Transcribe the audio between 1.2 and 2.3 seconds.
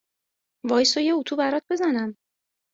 برات بزنم